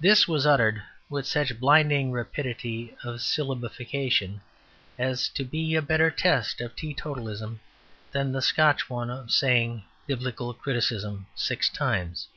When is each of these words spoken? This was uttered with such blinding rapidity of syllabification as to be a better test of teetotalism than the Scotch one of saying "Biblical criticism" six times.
This 0.00 0.26
was 0.26 0.46
uttered 0.46 0.82
with 1.10 1.26
such 1.26 1.60
blinding 1.60 2.10
rapidity 2.10 2.96
of 3.04 3.20
syllabification 3.20 4.40
as 4.98 5.28
to 5.28 5.44
be 5.44 5.74
a 5.74 5.82
better 5.82 6.10
test 6.10 6.62
of 6.62 6.74
teetotalism 6.74 7.60
than 8.12 8.32
the 8.32 8.40
Scotch 8.40 8.88
one 8.88 9.10
of 9.10 9.30
saying 9.30 9.84
"Biblical 10.06 10.54
criticism" 10.54 11.26
six 11.36 11.68
times. 11.68 12.28